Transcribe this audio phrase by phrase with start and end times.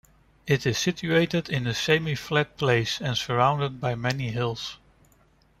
[0.47, 4.79] It is situated in a semi flat place and surrounded by many hills.